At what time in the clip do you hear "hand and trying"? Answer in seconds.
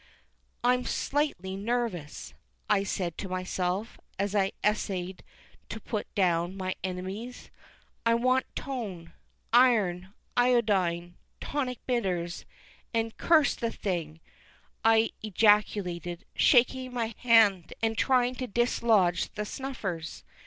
17.19-18.33